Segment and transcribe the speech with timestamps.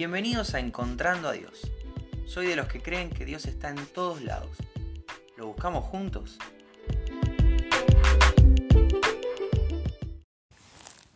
[0.00, 1.70] Bienvenidos a Encontrando a Dios.
[2.24, 4.56] Soy de los que creen que Dios está en todos lados.
[5.36, 6.38] ¿Lo buscamos juntos?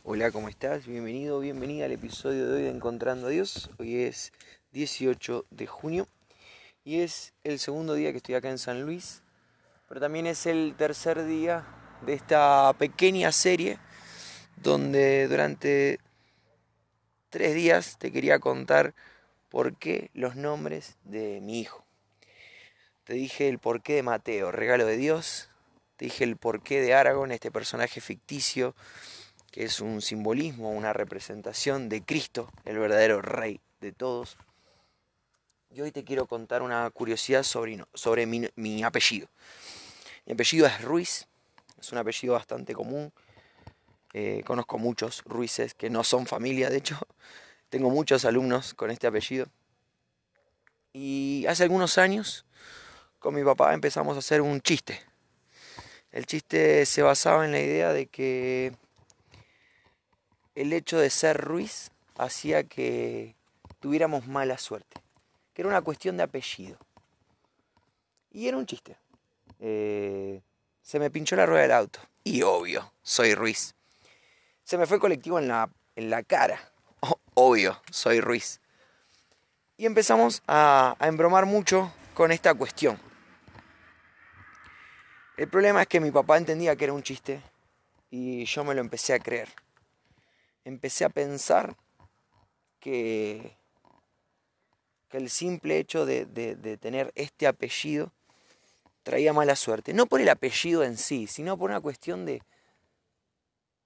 [0.02, 0.86] Hola, ¿cómo estás?
[0.86, 3.70] Bienvenido, bienvenida al episodio de hoy de Encontrando a Dios.
[3.78, 4.34] Hoy es
[4.72, 6.06] 18 de junio
[6.84, 9.22] y es el segundo día que estoy acá en San Luis,
[9.88, 11.64] pero también es el tercer día
[12.04, 13.78] de esta pequeña serie
[14.56, 16.00] donde durante
[17.34, 18.94] tres días te quería contar
[19.48, 21.84] por qué los nombres de mi hijo.
[23.02, 25.48] Te dije el porqué de Mateo, regalo de Dios.
[25.96, 28.76] Te dije el porqué de Aragón, este personaje ficticio
[29.50, 34.36] que es un simbolismo, una representación de Cristo, el verdadero rey de todos.
[35.72, 39.26] Y hoy te quiero contar una curiosidad sobre, sobre mi, mi apellido.
[40.24, 41.26] Mi apellido es Ruiz,
[41.80, 43.12] es un apellido bastante común
[44.14, 46.96] eh, conozco muchos Ruices que no son familia, de hecho,
[47.68, 49.48] tengo muchos alumnos con este apellido.
[50.92, 52.46] Y hace algunos años,
[53.18, 55.00] con mi papá empezamos a hacer un chiste.
[56.12, 58.72] El chiste se basaba en la idea de que
[60.54, 63.34] el hecho de ser Ruiz hacía que
[63.80, 65.00] tuviéramos mala suerte,
[65.52, 66.78] que era una cuestión de apellido.
[68.30, 68.96] Y era un chiste.
[69.58, 70.40] Eh,
[70.82, 71.98] se me pinchó la rueda del auto.
[72.22, 73.74] Y obvio, soy Ruiz.
[74.64, 76.58] Se me fue el colectivo en la, en la cara.
[77.34, 78.60] obvio, soy Ruiz.
[79.76, 82.98] Y empezamos a, a embromar mucho con esta cuestión.
[85.36, 87.42] El problema es que mi papá entendía que era un chiste
[88.10, 89.48] y yo me lo empecé a creer.
[90.64, 91.76] Empecé a pensar
[92.78, 93.56] que,
[95.08, 98.12] que el simple hecho de, de, de, tener este apellido
[99.02, 99.92] traía mala suerte.
[99.92, 102.42] No por el apellido en sí, sino por una cuestión de,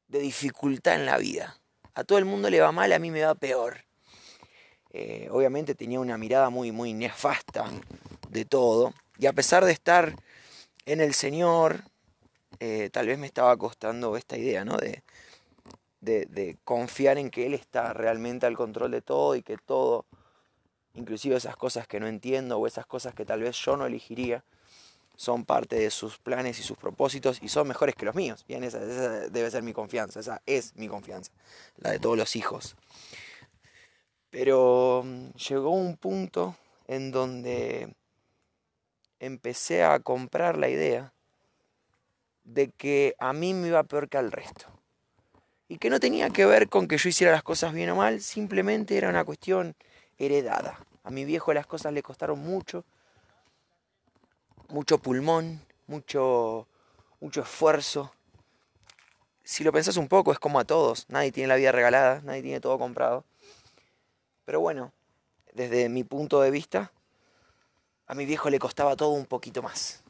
[0.09, 1.57] de dificultad en la vida.
[1.95, 3.85] A todo el mundo le va mal, a mí me va peor.
[4.91, 7.67] Eh, obviamente tenía una mirada muy, muy nefasta
[8.31, 8.95] de todo.
[9.19, 10.15] Y a pesar de estar
[10.87, 11.83] en el Señor,
[12.61, 14.77] eh, tal vez me estaba costando esta idea, ¿no?
[14.77, 15.03] De,
[16.01, 20.07] de, de, confiar en que Él está realmente al control de todo y que todo,
[20.95, 24.45] inclusive esas cosas que no entiendo o esas cosas que tal vez yo no elegiría,
[25.19, 28.45] son parte de sus planes y sus propósitos y son mejores que los míos.
[28.47, 31.33] Bien, esa, esa, debe ser mi confianza, esa es mi confianza,
[31.77, 32.77] la de todos los hijos.
[34.31, 37.93] Pero mm, llegó un punto en donde
[39.19, 41.13] empecé a comprar la idea
[42.45, 44.67] de que a mí me iba peor que al resto.
[45.67, 48.21] Y que no tenía que ver con que yo hiciera las cosas bien o mal,
[48.21, 49.75] simplemente era una cuestión
[50.17, 50.79] heredada.
[51.03, 52.85] A mi viejo las cosas le costaron mucho,
[54.69, 56.67] mucho pulmón, mucho,
[57.21, 58.13] mucho esfuerzo.
[59.43, 61.07] Si lo pensás un poco, es como a todos.
[61.09, 63.25] Nadie tiene la vida regalada, nadie tiene todo comprado.
[64.45, 64.93] Pero bueno,
[65.55, 66.93] desde mi punto de vista,
[68.07, 70.03] a mi viejo le costaba todo un poquito más.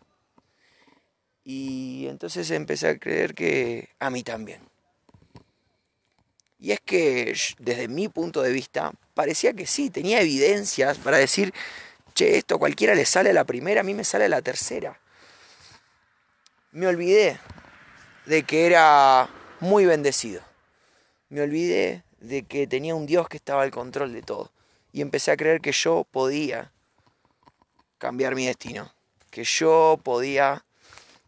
[1.45, 4.61] Y entonces empecé a creer que a mí también.
[6.59, 11.55] Y es que desde mi punto de vista parecía que sí, tenía evidencias para decir,
[12.19, 14.99] che, esto cualquiera le sale a la primera, a mí me sale a la tercera.
[16.73, 17.39] Me olvidé
[18.27, 19.31] de que era
[19.61, 20.43] muy bendecido.
[21.29, 24.51] Me olvidé de que tenía un Dios que estaba al control de todo.
[24.93, 26.73] Y empecé a creer que yo podía
[27.99, 28.93] cambiar mi destino.
[29.31, 30.65] Que yo podía,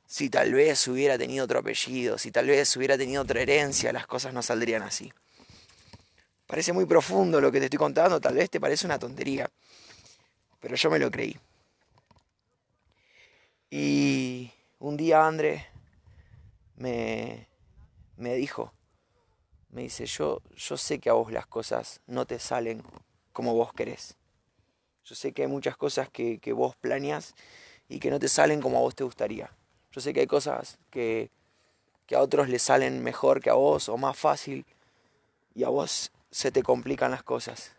[0.07, 4.09] si tal vez hubiera tenido otro apellido, si tal vez hubiera tenido otra herencia, las
[4.09, 5.13] cosas no saldrían así.
[6.49, 9.49] Parece muy profundo lo que te estoy contando, tal vez te parece una tontería
[10.61, 11.39] pero yo me lo creí.
[13.71, 15.67] Y un día André
[16.77, 17.47] me,
[18.17, 18.73] me dijo,
[19.71, 22.83] me dice, yo, yo sé que a vos las cosas no te salen
[23.33, 24.17] como vos querés.
[25.05, 27.35] Yo sé que hay muchas cosas que, que vos planeas
[27.89, 29.51] y que no te salen como a vos te gustaría.
[29.93, 31.31] Yo sé que hay cosas que,
[32.07, 34.67] que a otros les salen mejor que a vos o más fácil
[35.55, 37.73] y a vos se te complican las cosas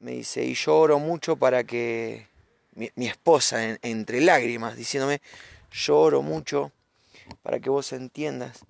[0.00, 2.26] me dice, y lloro mucho para que
[2.74, 5.20] mi, esposa, en, entre lágrimas, diciéndome,
[5.72, 6.72] lloro mucho
[7.42, 8.64] para que vos entiendas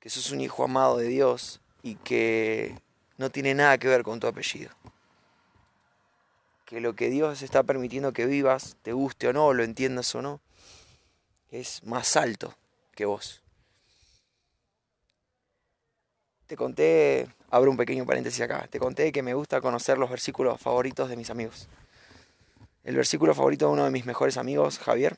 [0.00, 2.78] que sos un hijo amado de Dios y que
[3.16, 4.70] no tiene nada que ver con tu apellido.
[6.66, 10.22] Que lo que Dios está permitiendo que vivas, te guste o no, lo entiendas o
[10.22, 10.40] no,
[11.50, 12.54] es más alto
[12.94, 13.43] que vos.
[16.46, 18.66] Te conté abro un pequeño paréntesis acá.
[18.68, 21.68] Te conté que me gusta conocer los versículos favoritos de mis amigos.
[22.84, 25.16] El versículo favorito de uno de mis mejores amigos, Javier,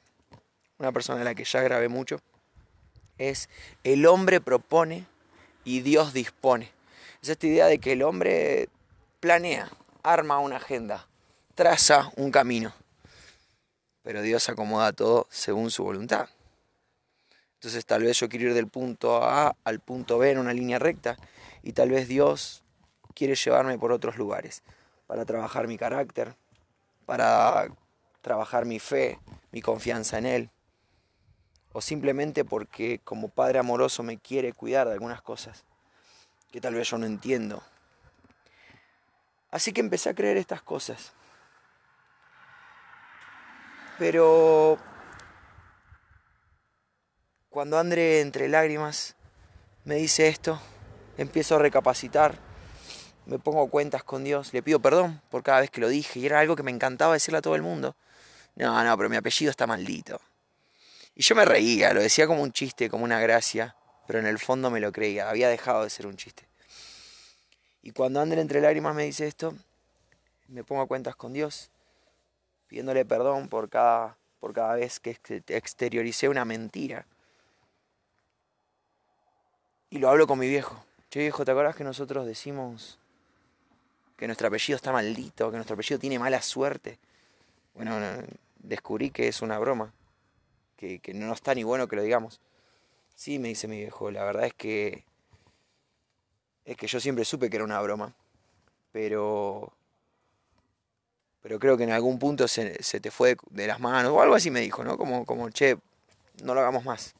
[0.79, 2.21] una persona a la que ya grabé mucho,
[3.19, 3.49] es
[3.83, 5.07] el hombre propone
[5.65, 6.71] y Dios dispone.
[7.23, 8.69] Es esta idea de que el hombre
[9.19, 9.69] planea,
[10.05, 11.09] arma una agenda,
[11.57, 12.73] traza un camino,
[14.03, 16.29] pero Dios acomoda todo según su voluntad.
[17.67, 20.79] Entonces tal vez yo quiero ir del punto A al punto B en una línea
[20.79, 21.17] recta
[21.65, 22.63] y tal vez Dios
[23.13, 24.63] quiere llevarme por otros lugares
[25.09, 26.37] para trabajar mi carácter,
[27.07, 27.67] para
[28.21, 29.19] trabajar mi fe,
[29.51, 30.51] mi confianza en Él,
[31.73, 35.65] o simplemente porque como Padre amoroso me quiere cuidar de algunas cosas
[36.53, 37.65] que tal vez yo no entiendo.
[39.51, 41.15] Así que empecé a creer estas cosas.
[43.99, 44.79] Pero
[47.57, 49.17] cuando André entre lágrimas
[49.87, 50.61] me dice esto,
[51.17, 52.39] empiezo a recapacitar,
[53.25, 56.27] me pongo cuentas con Dios, le pido perdón por cada vez que lo dije y
[56.27, 57.97] era algo que me encantaba decirle a todo el mundo.
[58.57, 60.21] No, no, pero mi apellido está maldito.
[61.15, 63.75] Y yo me reía, lo decía como un chiste, como una gracia,
[64.07, 66.47] pero en el fondo me lo creía, había dejado de ser un chiste.
[67.81, 69.55] Y cuando André entre lágrimas me dice esto,
[70.49, 71.71] me pongo cuentas con Dios,
[72.67, 75.19] pidiéndole perdón por cada, por cada vez que
[75.49, 77.07] exterioricé una mentira
[79.91, 80.85] y lo hablo con mi viejo.
[81.11, 82.99] Che viejo, ¿te acuerdas que nosotros decimos
[84.17, 86.99] que nuestro apellido está maldito, que nuestro apellido tiene mala suerte?
[87.75, 87.99] Bueno,
[88.59, 89.93] descubrí que es una broma,
[90.77, 92.41] que, que no está ni bueno que lo digamos.
[93.15, 95.05] Sí, me dice mi viejo, la verdad es que
[96.65, 98.13] es que yo siempre supe que era una broma,
[98.93, 99.73] pero
[101.43, 104.35] pero creo que en algún punto se, se, te fue de las manos o algo
[104.35, 104.99] así me dijo, ¿no?
[104.99, 105.79] Como, como, che,
[106.43, 107.15] no lo hagamos más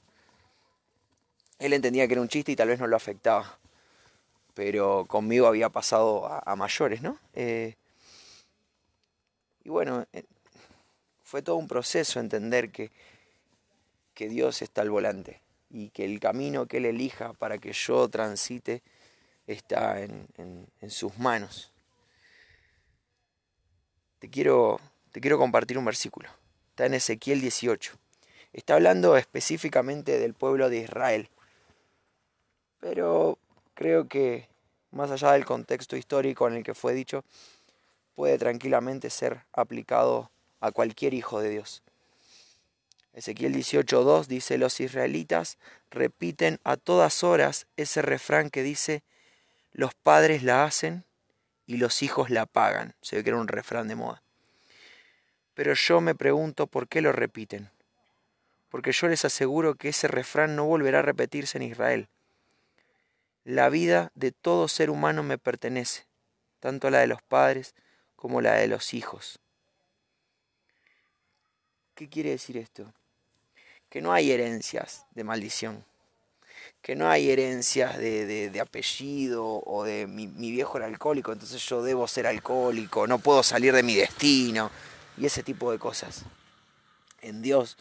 [1.59, 3.59] él entendía que era un chiste y tal vez no lo afectaba.
[4.55, 7.19] Pero conmigo había pasado a, mayores, ¿no?
[7.35, 7.75] Eh,
[9.65, 10.25] y bueno, eh,
[11.23, 12.91] fue todo un proceso entender que,
[14.15, 18.09] que Dios está al volante y que el camino que Él elija para que yo
[18.09, 18.83] transite
[19.47, 21.73] está en, en sus manos.
[24.19, 24.81] Te quiero,
[25.13, 26.31] te quiero compartir un versículo.
[26.71, 27.93] Está en Ezequiel 18.
[28.55, 31.29] Está hablando específicamente del pueblo de Israel
[32.89, 33.37] pero
[33.75, 34.47] creo que
[34.93, 37.25] más allá del contexto histórico en el que fue dicho,
[38.15, 40.31] puede tranquilamente ser aplicado
[40.61, 41.83] a cualquier hijo de Dios.
[43.13, 45.59] Ezequiel 18.2 dice, los israelitas
[45.91, 49.03] repiten a todas horas ese refrán que dice,
[49.73, 51.03] los padres la hacen
[51.67, 52.95] y los hijos la pagan.
[53.03, 54.23] Se ve que era un refrán de moda.
[55.55, 57.69] Pero yo me pregunto por qué lo repiten.
[58.69, 62.09] Porque yo les aseguro que ese refrán no volverá a repetirse en Israel.
[63.47, 66.05] La vida de todo ser humano me pertenece,
[66.59, 67.77] tanto la de los padres
[68.17, 69.39] como la de los hijos.
[71.95, 72.93] ¿Qué quiere decir esto?
[73.89, 75.85] Que no hay herencias de maldición,
[76.83, 82.09] que no hay herencias de, apellido o de mi, viejo era alcohólico, entonces yo debo
[82.09, 84.73] ser alcohólico, no puedo salir de mi destino
[85.17, 86.25] y ese tipo de cosas.
[87.21, 87.77] En Dios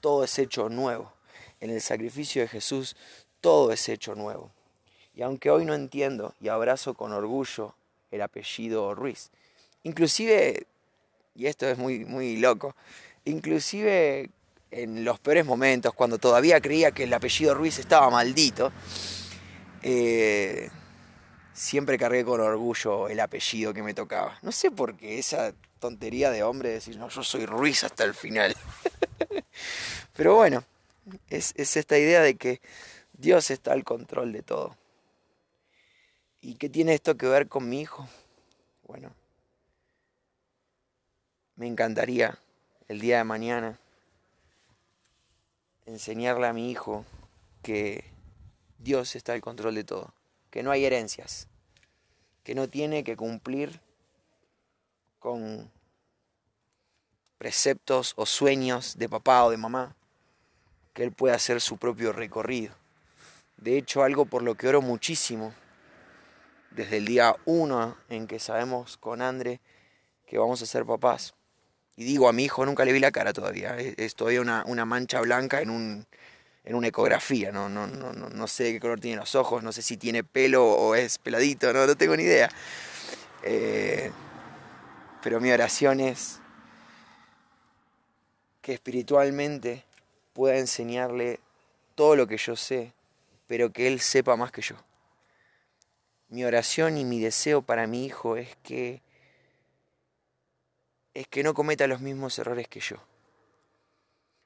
[0.00, 1.12] todo es hecho nuevo.
[1.60, 2.96] En el sacrificio de Jesús
[3.40, 4.55] todo es hecho nuevo.
[5.16, 7.74] Y aunque hoy no entiendo y abrazo con orgullo
[8.10, 9.30] el apellido Ruiz,
[9.82, 10.66] inclusive,
[11.34, 12.76] y esto es muy, muy loco,
[13.24, 14.28] inclusive
[14.70, 18.70] en los peores momentos, cuando todavía creía que el apellido Ruiz estaba maldito,
[19.82, 20.68] eh,
[21.54, 24.38] siempre cargué con orgullo el apellido que me tocaba.
[24.42, 28.04] No sé por qué esa tontería de hombre de decir, no, yo soy Ruiz hasta
[28.04, 28.54] el final.
[30.14, 30.62] Pero bueno,
[31.30, 32.60] es, es esta idea de que
[33.14, 34.76] Dios está al control de todo.
[36.46, 38.08] ¿Y qué tiene esto que ver con mi hijo?
[38.86, 39.12] Bueno,
[41.56, 42.38] me encantaría
[42.86, 43.80] el día de mañana
[45.86, 47.04] enseñarle a mi hijo
[47.64, 48.04] que
[48.78, 50.14] Dios está al control de todo,
[50.52, 51.48] que no hay herencias,
[52.44, 53.80] que no tiene que cumplir
[55.18, 55.68] con
[57.38, 59.96] preceptos o sueños de papá o de mamá,
[60.94, 62.72] que él pueda hacer su propio recorrido.
[63.56, 65.52] De hecho, algo por lo que oro muchísimo
[66.76, 69.60] desde el día uno en que sabemos con André
[70.26, 71.34] que vamos a ser papás.
[71.96, 73.76] Y digo, a mi hijo nunca le vi la cara todavía.
[73.78, 76.06] Es, todavía una, mancha blanca en, un,
[76.64, 77.50] en una ecografía.
[77.50, 80.66] No, no, no, no, sé qué color tiene los ojos, no sé si tiene pelo
[80.66, 82.50] o es peladito, no, no tengo ni idea.
[83.42, 84.10] Eh,
[85.22, 86.40] pero mi oración es
[88.60, 89.84] que espiritualmente
[90.34, 91.40] pueda enseñarle
[91.94, 92.92] todo lo que yo sé,
[93.46, 94.76] pero que él sepa más que yo.
[96.28, 99.02] Mi oración y mi deseo para mi hijo es que
[101.14, 102.96] es que no cometa los mismos errores que yo.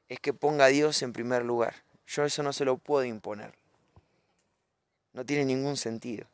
[0.09, 1.75] Es que ponga a Dios en primer lugar.
[2.07, 3.55] Yo eso no se lo puedo imponer.
[5.13, 6.27] No tiene ningún sentido.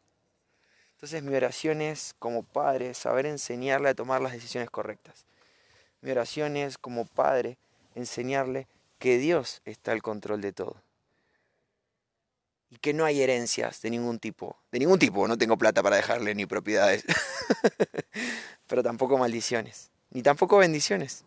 [0.96, 5.24] Entonces mi oración es como padre saber enseñarle a tomar las decisiones correctas.
[6.00, 7.56] Mi oración es como padre
[7.94, 8.66] enseñarle
[8.98, 10.82] que Dios está al control de todo.
[12.70, 14.56] Y que no hay herencias de ningún tipo.
[14.72, 17.04] De ningún tipo, no tengo plata para dejarle ni propiedades.
[18.66, 19.90] Pero tampoco maldiciones.
[20.10, 21.24] Ni tampoco bendiciones.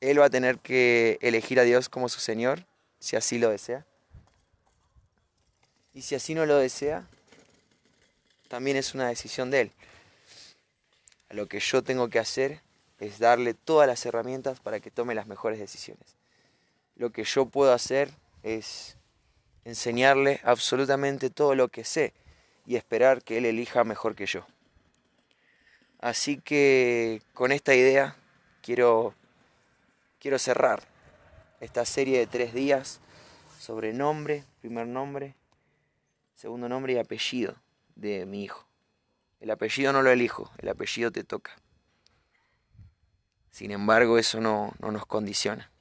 [0.00, 2.64] Él va a tener que elegir a Dios como su Señor,
[3.00, 3.84] si así lo desea.
[5.94, 7.06] Y si así no lo desea,
[8.48, 9.72] también es una decisión de Él.
[11.30, 12.60] Lo que yo tengo que hacer
[13.00, 16.16] es darle todas las herramientas para que tome las mejores decisiones.
[16.96, 18.10] Lo que yo puedo hacer
[18.42, 18.96] es
[19.66, 22.14] enseñarle absolutamente todo lo que sé
[22.66, 24.46] y esperar que Él elija mejor que yo.
[25.98, 28.14] Así que con esta idea
[28.62, 29.12] quiero,
[30.20, 30.84] quiero cerrar
[31.60, 33.00] esta serie de tres días
[33.58, 35.34] sobre nombre, primer nombre,
[36.36, 37.56] segundo nombre y apellido
[37.96, 38.64] de mi hijo.
[39.40, 41.56] El apellido no lo elijo, el apellido te toca.
[43.50, 45.72] Sin embargo, eso no, no nos condiciona.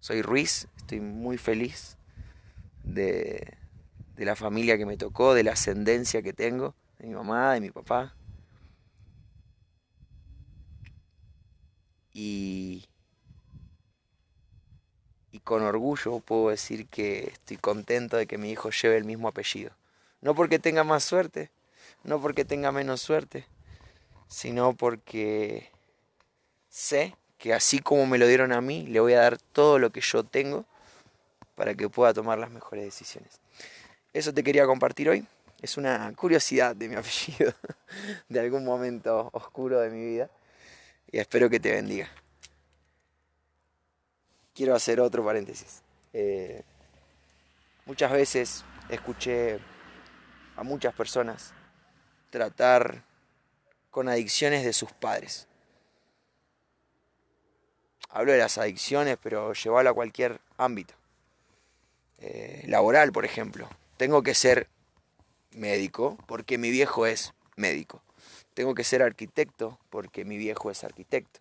[0.00, 1.96] Soy Ruiz, estoy muy feliz
[2.84, 3.56] de,
[4.16, 7.60] de la familia que me tocó, de la ascendencia que tengo, de mi mamá, de
[7.60, 8.14] mi papá.
[12.12, 12.84] Y,
[15.32, 19.28] y con orgullo puedo decir que estoy contento de que mi hijo lleve el mismo
[19.28, 19.72] apellido.
[20.20, 21.50] No porque tenga más suerte,
[22.04, 23.46] no porque tenga menos suerte,
[24.28, 25.70] sino porque
[26.68, 29.90] sé que así como me lo dieron a mí, le voy a dar todo lo
[29.90, 30.64] que yo tengo
[31.54, 33.40] para que pueda tomar las mejores decisiones.
[34.12, 35.26] Eso te quería compartir hoy.
[35.60, 37.54] Es una curiosidad de mi apellido,
[38.28, 40.30] de algún momento oscuro de mi vida.
[41.10, 42.08] Y espero que te bendiga.
[44.54, 45.82] Quiero hacer otro paréntesis.
[46.12, 46.62] Eh,
[47.86, 49.58] muchas veces escuché
[50.56, 51.52] a muchas personas
[52.30, 53.02] tratar
[53.90, 55.46] con adicciones de sus padres.
[58.08, 60.94] Hablo de las adicciones, pero llevarlo a cualquier ámbito.
[62.22, 63.68] Eh, laboral, por ejemplo.
[63.96, 64.68] Tengo que ser
[65.50, 68.00] médico porque mi viejo es médico.
[68.54, 71.40] Tengo que ser arquitecto porque mi viejo es arquitecto.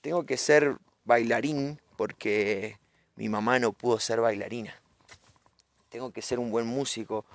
[0.00, 2.78] Tengo que ser bailarín porque
[3.16, 4.74] mi mamá no pudo ser bailarina.
[5.90, 7.26] Tengo que ser un buen músico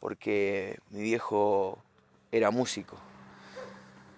[0.00, 1.78] porque mi viejo
[2.32, 2.96] era músico.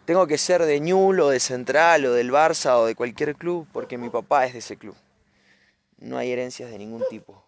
[0.07, 3.69] Tengo que ser de Ñul o de Central o del Barça o de cualquier club
[3.71, 4.97] porque mi papá es de ese club.
[5.99, 7.48] No hay herencias de ningún tipo.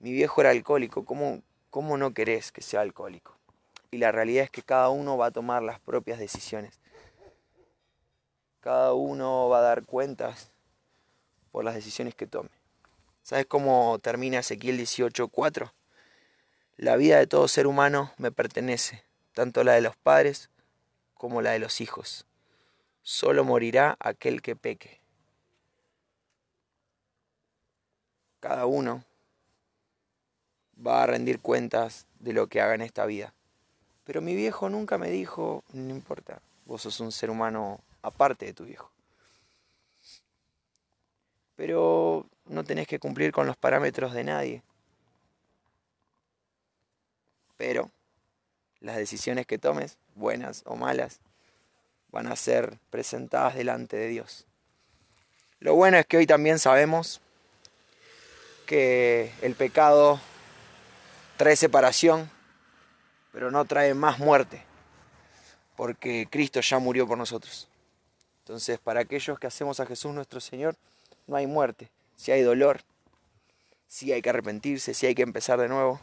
[0.00, 3.36] Mi viejo era alcohólico, ¿cómo, cómo no querés que sea alcohólico?
[3.90, 6.78] Y la realidad es que cada uno va a tomar las propias decisiones.
[8.60, 10.52] Cada uno va a dar cuentas
[11.50, 12.50] por las decisiones que tome.
[13.22, 15.72] ¿Sabes cómo termina Ezequiel 18:4?
[16.76, 19.02] La vida de todo ser humano me pertenece,
[19.32, 20.48] tanto la de los padres
[21.14, 22.24] como la de los hijos.
[23.02, 25.00] Solo morirá aquel que peque.
[28.40, 29.04] Cada uno
[30.84, 33.32] va a rendir cuentas de lo que haga en esta vida.
[34.04, 38.54] Pero mi viejo nunca me dijo, no importa, vos sos un ser humano aparte de
[38.54, 38.90] tu viejo.
[41.56, 44.62] Pero no tenés que cumplir con los parámetros de nadie.
[47.56, 47.90] Pero
[48.80, 51.20] las decisiones que tomes, buenas o malas,
[52.10, 54.46] van a ser presentadas delante de Dios.
[55.60, 57.20] Lo bueno es que hoy también sabemos
[58.66, 60.20] que el pecado
[61.38, 62.30] trae separación,
[63.32, 64.62] pero no trae más muerte,
[65.76, 67.68] porque Cristo ya murió por nosotros.
[68.40, 70.76] Entonces, para aquellos que hacemos a Jesús nuestro Señor,
[71.26, 71.90] no hay muerte.
[72.16, 72.82] Si hay dolor,
[73.86, 76.00] si hay que arrepentirse, si hay que empezar de nuevo,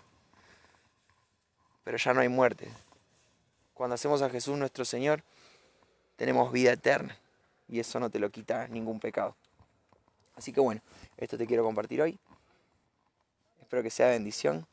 [1.83, 2.69] pero ya no hay muerte.
[3.73, 5.21] Cuando hacemos a Jesús nuestro Señor,
[6.15, 7.17] tenemos vida eterna
[7.67, 9.35] y eso no te lo quita ningún pecado.
[10.35, 10.81] Así que bueno,
[11.17, 12.17] esto te quiero compartir hoy.
[13.61, 14.65] Espero que sea bendición.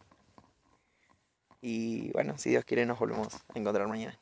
[1.62, 4.21] Y bueno, si Dios quiere nos volvemos a encontrar mañana.